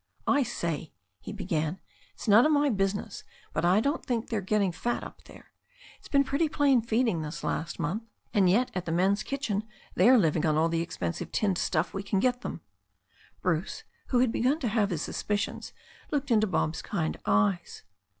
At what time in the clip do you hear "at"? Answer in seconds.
8.73-8.85